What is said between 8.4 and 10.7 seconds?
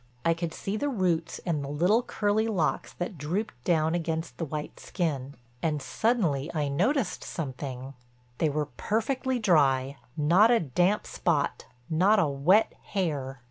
were perfectly dry, not a